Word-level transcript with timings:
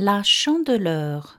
La 0.00 0.22
Chandeleur 0.22 1.36